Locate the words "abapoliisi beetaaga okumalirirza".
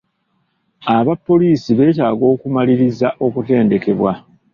0.97-3.07